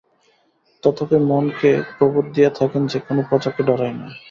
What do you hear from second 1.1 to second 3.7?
মনকে প্রবোধ দিয়া থাকেন যে, কোনো প্রজাকে